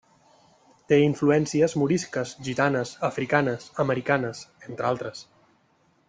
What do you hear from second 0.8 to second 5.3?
Té influències morisques, gitanes, africanes, americanes, entre altres.